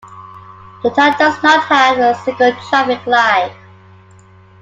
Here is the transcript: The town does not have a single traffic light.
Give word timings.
The 0.81 0.89
town 0.89 1.13
does 1.19 1.43
not 1.43 1.63
have 1.65 1.99
a 1.99 2.15
single 2.23 2.53
traffic 2.53 3.05
light. 3.05 3.53